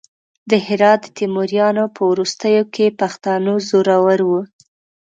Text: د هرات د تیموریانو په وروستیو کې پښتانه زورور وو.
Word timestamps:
د 0.49 0.51
هرات 0.67 0.99
د 1.03 1.07
تیموریانو 1.17 1.83
په 1.95 2.01
وروستیو 2.11 2.63
کې 2.73 2.95
پښتانه 2.99 3.51
زورور 3.69 4.19
وو. 4.29 4.41